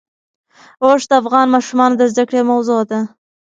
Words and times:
اوښ 0.85 1.01
د 1.09 1.11
افغان 1.21 1.47
ماشومانو 1.55 1.95
د 1.97 2.03
زده 2.11 2.23
کړې 2.27 2.37
یوه 2.41 2.49
موضوع 2.51 2.81
ده. 2.89 2.99